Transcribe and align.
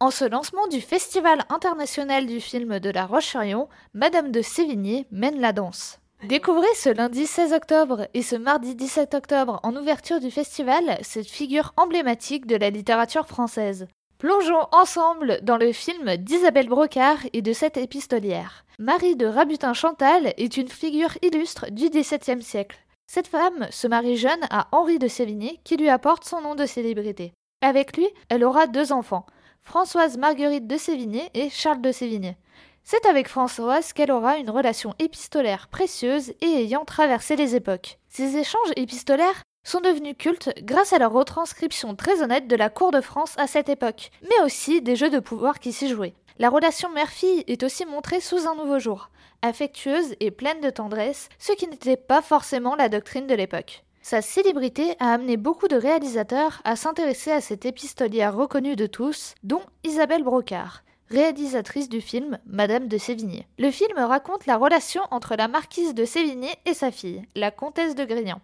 En 0.00 0.12
ce 0.12 0.24
lancement 0.24 0.68
du 0.68 0.80
Festival 0.80 1.40
international 1.48 2.26
du 2.26 2.40
film 2.40 2.78
de 2.78 2.88
La 2.88 3.04
Roche-sur-Yon, 3.04 3.68
Madame 3.94 4.30
de 4.30 4.42
Sévigné 4.42 5.08
mène 5.10 5.40
la 5.40 5.52
danse. 5.52 5.98
Découvrez 6.22 6.72
ce 6.76 6.88
lundi 6.88 7.26
16 7.26 7.52
octobre 7.52 8.06
et 8.14 8.22
ce 8.22 8.36
mardi 8.36 8.76
17 8.76 9.14
octobre 9.14 9.58
en 9.64 9.74
ouverture 9.74 10.20
du 10.20 10.30
festival 10.30 10.98
cette 11.02 11.26
figure 11.26 11.72
emblématique 11.76 12.46
de 12.46 12.54
la 12.54 12.70
littérature 12.70 13.26
française. 13.26 13.88
Plongeons 14.18 14.68
ensemble 14.70 15.40
dans 15.42 15.56
le 15.56 15.72
film 15.72 16.16
d'Isabelle 16.16 16.68
Brocard 16.68 17.18
et 17.32 17.42
de 17.42 17.52
cette 17.52 17.76
épistolière. 17.76 18.64
Marie 18.78 19.16
de 19.16 19.26
Rabutin-Chantal 19.26 20.32
est 20.36 20.56
une 20.56 20.68
figure 20.68 21.18
illustre 21.22 21.72
du 21.72 21.90
XVIIe 21.90 22.42
siècle. 22.42 22.78
Cette 23.10 23.26
femme 23.26 23.66
se 23.70 23.88
marie 23.88 24.16
jeune 24.16 24.46
à 24.50 24.68
Henri 24.70 25.00
de 25.00 25.08
Sévigné 25.08 25.58
qui 25.64 25.76
lui 25.76 25.88
apporte 25.88 26.22
son 26.22 26.40
nom 26.40 26.54
de 26.54 26.66
célébrité. 26.66 27.32
Avec 27.62 27.96
lui, 27.96 28.06
elle 28.28 28.44
aura 28.44 28.68
deux 28.68 28.92
enfants, 28.92 29.26
Françoise 29.68 30.16
Marguerite 30.16 30.66
de 30.66 30.78
Sévigné 30.78 31.28
et 31.34 31.50
Charles 31.50 31.82
de 31.82 31.92
Sévigné. 31.92 32.38
C'est 32.84 33.04
avec 33.04 33.28
Françoise 33.28 33.92
qu'elle 33.92 34.10
aura 34.10 34.38
une 34.38 34.48
relation 34.48 34.94
épistolaire 34.98 35.68
précieuse 35.68 36.30
et 36.40 36.46
ayant 36.46 36.86
traversé 36.86 37.36
les 37.36 37.54
époques. 37.54 37.98
Ces 38.08 38.38
échanges 38.38 38.72
épistolaires 38.76 39.42
sont 39.64 39.82
devenus 39.82 40.16
cultes 40.18 40.54
grâce 40.62 40.94
à 40.94 40.98
leur 40.98 41.12
retranscription 41.12 41.94
très 41.96 42.22
honnête 42.22 42.48
de 42.48 42.56
la 42.56 42.70
cour 42.70 42.92
de 42.92 43.02
France 43.02 43.34
à 43.36 43.46
cette 43.46 43.68
époque, 43.68 44.10
mais 44.22 44.42
aussi 44.42 44.80
des 44.80 44.96
jeux 44.96 45.10
de 45.10 45.18
pouvoir 45.18 45.58
qui 45.58 45.74
s'y 45.74 45.90
jouaient. 45.90 46.14
La 46.38 46.48
relation 46.48 46.88
mère-fille 46.88 47.44
est 47.46 47.62
aussi 47.62 47.84
montrée 47.84 48.22
sous 48.22 48.48
un 48.48 48.54
nouveau 48.54 48.78
jour, 48.78 49.10
affectueuse 49.42 50.14
et 50.20 50.30
pleine 50.30 50.62
de 50.62 50.70
tendresse, 50.70 51.28
ce 51.38 51.52
qui 51.52 51.68
n'était 51.68 51.98
pas 51.98 52.22
forcément 52.22 52.74
la 52.74 52.88
doctrine 52.88 53.26
de 53.26 53.34
l'époque. 53.34 53.84
Sa 54.02 54.22
célébrité 54.22 54.96
a 55.00 55.12
amené 55.12 55.36
beaucoup 55.36 55.68
de 55.68 55.76
réalisateurs 55.76 56.62
à 56.64 56.76
s'intéresser 56.76 57.32
à 57.32 57.40
cette 57.40 57.66
épistolière 57.66 58.34
reconnue 58.34 58.76
de 58.76 58.86
tous, 58.86 59.34
dont 59.42 59.62
Isabelle 59.84 60.22
Brocard, 60.22 60.82
réalisatrice 61.10 61.88
du 61.88 62.00
film 62.00 62.38
Madame 62.46 62.88
de 62.88 62.96
Sévigné. 62.96 63.46
Le 63.58 63.70
film 63.70 63.98
raconte 63.98 64.46
la 64.46 64.56
relation 64.56 65.02
entre 65.10 65.36
la 65.36 65.48
marquise 65.48 65.94
de 65.94 66.04
Sévigné 66.04 66.50
et 66.64 66.74
sa 66.74 66.90
fille, 66.90 67.22
la 67.34 67.50
comtesse 67.50 67.94
de 67.94 68.04
Grignan. 68.04 68.40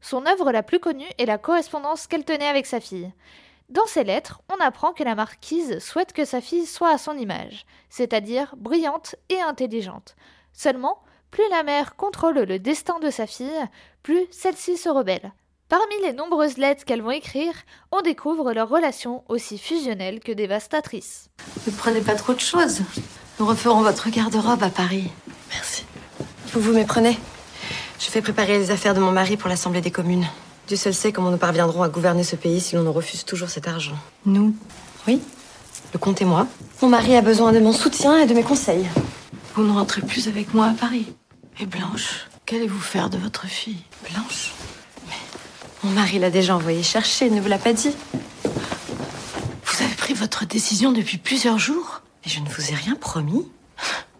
Son 0.00 0.26
œuvre 0.26 0.52
la 0.52 0.62
plus 0.62 0.80
connue 0.80 1.08
est 1.18 1.26
la 1.26 1.38
correspondance 1.38 2.06
qu'elle 2.06 2.24
tenait 2.24 2.48
avec 2.48 2.66
sa 2.66 2.80
fille. 2.80 3.10
Dans 3.70 3.86
ces 3.86 4.04
lettres, 4.04 4.42
on 4.50 4.62
apprend 4.62 4.92
que 4.92 5.02
la 5.02 5.14
marquise 5.14 5.78
souhaite 5.78 6.12
que 6.12 6.26
sa 6.26 6.42
fille 6.42 6.66
soit 6.66 6.90
à 6.90 6.98
son 6.98 7.16
image, 7.16 7.64
c'est-à-dire 7.88 8.54
brillante 8.58 9.16
et 9.30 9.40
intelligente. 9.40 10.14
Seulement, 10.52 10.98
plus 11.34 11.50
la 11.50 11.64
mère 11.64 11.96
contrôle 11.96 12.38
le 12.38 12.60
destin 12.60 13.00
de 13.00 13.10
sa 13.10 13.26
fille, 13.26 13.50
plus 14.04 14.24
celle-ci 14.30 14.76
se 14.76 14.88
rebelle. 14.88 15.32
Parmi 15.68 15.94
les 16.04 16.12
nombreuses 16.12 16.58
lettres 16.58 16.84
qu'elles 16.84 17.02
vont 17.02 17.10
écrire, 17.10 17.52
on 17.90 18.02
découvre 18.02 18.52
leur 18.52 18.68
relation 18.68 19.24
aussi 19.28 19.58
fusionnelle 19.58 20.20
que 20.20 20.30
dévastatrice. 20.30 21.30
Ne 21.66 21.72
prenez 21.72 22.02
pas 22.02 22.14
trop 22.14 22.34
de 22.34 22.40
choses. 22.40 22.82
Nous 23.40 23.46
referons 23.46 23.82
votre 23.82 24.10
garde-robe 24.10 24.62
à 24.62 24.70
Paris. 24.70 25.10
Merci. 25.50 25.84
Vous 26.52 26.60
vous 26.60 26.72
méprenez 26.72 27.18
Je 27.98 28.04
fais 28.06 28.22
préparer 28.22 28.56
les 28.56 28.70
affaires 28.70 28.94
de 28.94 29.00
mon 29.00 29.10
mari 29.10 29.36
pour 29.36 29.48
l'Assemblée 29.48 29.80
des 29.80 29.90
communes. 29.90 30.28
Dieu 30.68 30.76
seul 30.76 30.94
sait 30.94 31.10
comment 31.10 31.32
nous 31.32 31.36
parviendrons 31.36 31.82
à 31.82 31.88
gouverner 31.88 32.22
ce 32.22 32.36
pays 32.36 32.60
si 32.60 32.76
l'on 32.76 32.84
nous 32.84 32.92
refuse 32.92 33.24
toujours 33.24 33.48
cet 33.48 33.66
argent. 33.66 33.96
Nous 34.24 34.54
Oui, 35.08 35.20
le 35.92 35.98
comte 35.98 36.22
et 36.22 36.26
moi. 36.26 36.46
Mon 36.80 36.88
mari 36.88 37.16
a 37.16 37.22
besoin 37.22 37.50
de 37.50 37.58
mon 37.58 37.72
soutien 37.72 38.20
et 38.20 38.26
de 38.26 38.34
mes 38.34 38.44
conseils. 38.44 38.86
Vous 39.56 39.64
ne 39.64 39.72
rentrez 39.72 40.00
plus 40.00 40.28
avec 40.28 40.54
moi 40.54 40.66
à 40.66 40.74
Paris. 40.74 41.12
Et 41.60 41.66
Blanche, 41.66 42.26
qu'allez-vous 42.46 42.80
faire 42.80 43.10
de 43.10 43.16
votre 43.16 43.46
fille? 43.46 43.82
Blanche? 44.10 44.52
Mon 45.84 45.90
mari 45.90 46.18
l'a 46.18 46.30
déjà 46.30 46.56
envoyé 46.56 46.82
chercher, 46.82 47.26
il 47.26 47.34
ne 47.34 47.40
vous 47.40 47.48
l'a 47.48 47.58
pas 47.58 47.72
dit? 47.72 47.94
Vous 48.52 49.82
avez 49.82 49.94
pris 49.94 50.14
votre 50.14 50.46
décision 50.46 50.90
depuis 50.92 51.18
plusieurs 51.18 51.58
jours? 51.58 52.02
Mais 52.24 52.32
je 52.32 52.40
ne 52.40 52.48
vous 52.48 52.70
ai 52.70 52.74
rien 52.74 52.96
promis? 52.96 53.46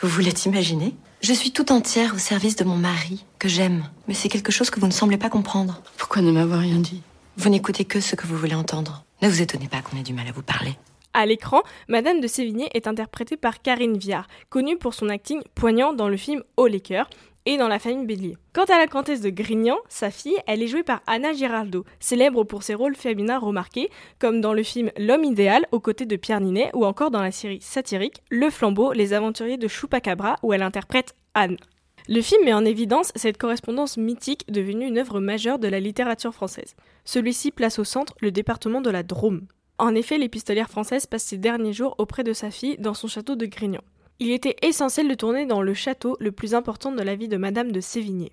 Vous 0.00 0.08
voulez 0.08 0.32
imaginer 0.46 0.94
Je 1.20 1.32
suis 1.34 1.50
tout 1.50 1.70
entière 1.72 2.14
au 2.14 2.18
service 2.18 2.56
de 2.56 2.64
mon 2.64 2.76
mari, 2.76 3.24
que 3.38 3.48
j'aime. 3.48 3.84
Mais 4.06 4.14
c'est 4.14 4.28
quelque 4.28 4.52
chose 4.52 4.70
que 4.70 4.80
vous 4.80 4.86
ne 4.86 4.92
semblez 4.92 5.18
pas 5.18 5.28
comprendre. 5.28 5.82
Pourquoi 5.98 6.22
ne 6.22 6.30
m'avoir 6.30 6.60
rien 6.60 6.78
dit? 6.78 7.02
Vous 7.36 7.50
n'écoutez 7.50 7.84
que 7.84 8.00
ce 8.00 8.14
que 8.14 8.26
vous 8.26 8.38
voulez 8.38 8.54
entendre. 8.54 9.04
Ne 9.20 9.28
vous 9.28 9.42
étonnez 9.42 9.68
pas 9.68 9.82
qu'on 9.82 9.98
ait 9.98 10.02
du 10.02 10.14
mal 10.14 10.28
à 10.28 10.32
vous 10.32 10.42
parler. 10.42 10.78
À 11.14 11.26
l'écran, 11.26 11.62
Madame 11.88 12.20
de 12.20 12.28
Sévigné 12.28 12.68
est 12.74 12.86
interprétée 12.86 13.36
par 13.36 13.60
Karine 13.60 13.98
Viard, 13.98 14.28
connue 14.50 14.78
pour 14.78 14.94
son 14.94 15.08
acting 15.08 15.40
poignant 15.56 15.92
dans 15.92 16.08
le 16.08 16.16
film 16.16 16.44
Haut 16.56 16.68
les 16.68 16.80
cœurs, 16.80 17.10
et 17.48 17.56
dans 17.56 17.66
la 17.66 17.78
famille 17.78 18.04
Bélier. 18.04 18.36
Quant 18.52 18.64
à 18.64 18.76
la 18.76 18.86
comtesse 18.86 19.22
de 19.22 19.30
Grignan, 19.30 19.78
sa 19.88 20.10
fille, 20.10 20.36
elle 20.46 20.62
est 20.62 20.66
jouée 20.66 20.82
par 20.82 21.00
Anna 21.06 21.32
Girardot, 21.32 21.86
célèbre 21.98 22.44
pour 22.44 22.62
ses 22.62 22.74
rôles 22.74 22.94
féminins 22.94 23.38
remarqués, 23.38 23.88
comme 24.18 24.42
dans 24.42 24.52
le 24.52 24.62
film 24.62 24.90
L'homme 24.98 25.24
idéal 25.24 25.64
aux 25.72 25.80
côtés 25.80 26.04
de 26.04 26.16
Pierre 26.16 26.42
Ninet 26.42 26.70
ou 26.74 26.84
encore 26.84 27.10
dans 27.10 27.22
la 27.22 27.30
série 27.32 27.62
satirique 27.62 28.22
Le 28.28 28.50
flambeau, 28.50 28.92
les 28.92 29.14
aventuriers 29.14 29.56
de 29.56 29.66
Chupacabra 29.66 30.36
où 30.42 30.52
elle 30.52 30.62
interprète 30.62 31.14
Anne. 31.32 31.56
Le 32.06 32.20
film 32.20 32.44
met 32.44 32.52
en 32.52 32.66
évidence 32.66 33.12
cette 33.16 33.38
correspondance 33.38 33.96
mythique 33.96 34.44
devenue 34.52 34.86
une 34.86 34.98
œuvre 34.98 35.18
majeure 35.18 35.58
de 35.58 35.68
la 35.68 35.80
littérature 35.80 36.34
française. 36.34 36.76
Celui-ci 37.06 37.50
place 37.50 37.78
au 37.78 37.84
centre 37.84 38.14
le 38.20 38.30
département 38.30 38.82
de 38.82 38.90
la 38.90 39.02
Drôme. 39.02 39.46
En 39.78 39.94
effet, 39.94 40.18
l'épistolière 40.18 40.68
française 40.68 41.06
passe 41.06 41.24
ses 41.24 41.38
derniers 41.38 41.72
jours 41.72 41.94
auprès 41.96 42.24
de 42.24 42.34
sa 42.34 42.50
fille 42.50 42.76
dans 42.78 42.94
son 42.94 43.08
château 43.08 43.36
de 43.36 43.46
Grignan. 43.46 43.80
Il 44.20 44.32
était 44.32 44.56
essentiel 44.62 45.06
de 45.06 45.14
tourner 45.14 45.46
dans 45.46 45.62
le 45.62 45.74
château 45.74 46.16
le 46.18 46.32
plus 46.32 46.56
important 46.56 46.90
de 46.90 47.02
la 47.02 47.14
vie 47.14 47.28
de 47.28 47.36
Madame 47.36 47.70
de 47.70 47.80
Sévigné. 47.80 48.32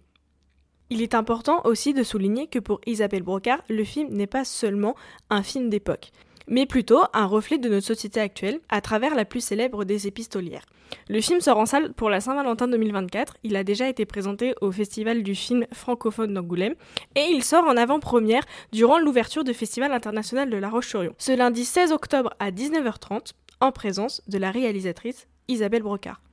Il 0.90 1.04
est 1.04 1.14
important 1.14 1.62
aussi 1.64 1.94
de 1.94 2.02
souligner 2.02 2.48
que 2.48 2.58
pour 2.58 2.82
Isabelle 2.88 3.22
Brocard, 3.22 3.62
le 3.70 3.84
film 3.84 4.10
n'est 4.10 4.26
pas 4.26 4.46
seulement 4.46 4.96
un 5.30 5.44
film 5.44 5.70
d'époque, 5.70 6.10
mais 6.48 6.66
plutôt 6.66 7.04
un 7.14 7.28
reflet 7.28 7.60
de 7.60 7.70
notre 7.70 7.86
société 7.86 8.20
actuelle 8.20 8.62
à 8.68 8.82
travers 8.82 9.14
la 9.14 9.26
plus 9.26 9.42
célèbre 9.42 9.84
des 9.86 10.08
épistolières. 10.08 10.66
Le 11.08 11.22
film 11.22 11.40
sort 11.40 11.60
en 11.60 11.68
salle 11.68 11.94
pour 11.94 12.10
la 12.10 12.20
Saint-Valentin 12.20 12.68
2024, 12.68 13.38
il 13.44 13.56
a 13.56 13.64
déjà 13.64 13.88
été 13.88 14.06
présenté 14.06 14.56
au 14.62 14.72
Festival 14.72 15.22
du 15.22 15.36
film 15.36 15.68
francophone 15.72 16.34
d'Angoulême, 16.34 16.74
et 17.16 17.28
il 17.32 17.44
sort 17.44 17.66
en 17.66 17.78
avant-première 17.78 18.44
durant 18.72 18.98
l'ouverture 18.98 19.44
du 19.44 19.54
Festival 19.54 19.92
international 19.92 20.50
de 20.50 20.58
La 20.58 20.70
Roche-sur-Yon, 20.70 21.14
ce 21.20 21.32
lundi 21.32 21.64
16 21.64 21.92
octobre 21.92 22.34
à 22.40 22.50
19h30, 22.50 23.34
en 23.60 23.72
présence 23.72 24.24
de 24.28 24.40
la 24.40 24.50
réalisatrice 24.50 25.28
Isabelle 25.48 25.84
Brocard. 25.84 26.25